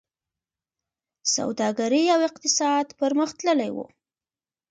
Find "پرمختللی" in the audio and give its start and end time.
2.99-3.69